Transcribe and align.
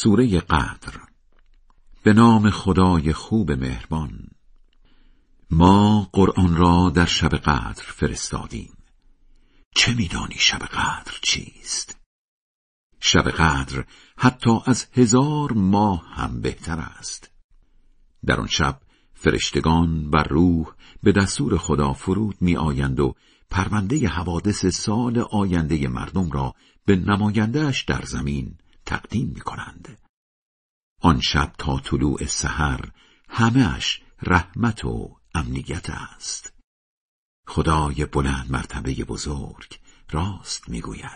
سوره 0.00 0.40
قدر 0.40 1.00
به 2.02 2.12
نام 2.12 2.50
خدای 2.50 3.12
خوب 3.12 3.52
مهربان 3.52 4.28
ما 5.50 6.08
قرآن 6.12 6.56
را 6.56 6.90
در 6.90 7.06
شب 7.06 7.36
قدر 7.36 7.82
فرستادیم 7.82 8.72
چه 9.74 9.94
میدانی 9.94 10.34
شب 10.38 10.58
قدر 10.58 11.12
چیست؟ 11.22 11.96
شب 13.00 13.30
قدر 13.30 13.84
حتی 14.18 14.58
از 14.66 14.86
هزار 14.92 15.52
ماه 15.52 16.08
هم 16.14 16.40
بهتر 16.40 16.78
است 16.78 17.30
در 18.26 18.40
آن 18.40 18.46
شب 18.46 18.80
فرشتگان 19.14 20.10
بر 20.10 20.24
روح 20.24 20.66
به 21.02 21.12
دستور 21.12 21.58
خدا 21.58 21.92
فرود 21.92 22.36
می 22.40 22.56
آیند 22.56 23.00
و 23.00 23.14
پرونده 23.50 24.08
حوادث 24.08 24.66
سال 24.66 25.18
آینده 25.18 25.88
مردم 25.88 26.30
را 26.30 26.54
به 26.84 26.96
نمایندهش 26.96 27.82
در 27.82 28.02
زمین 28.04 28.58
تقدیم 28.88 29.32
می 29.34 29.40
کنند. 29.40 29.87
آن 31.00 31.20
شب 31.20 31.52
تا 31.58 31.78
طلوع 31.78 32.26
سحر 32.26 32.90
همهش 33.28 34.02
رحمت 34.22 34.84
و 34.84 35.16
امنیت 35.34 35.90
است. 35.90 36.52
خدای 37.46 38.04
بلند 38.04 38.50
مرتبه 38.50 38.94
بزرگ 39.04 39.78
راست 40.10 40.68
می‌گوید. 40.68 41.04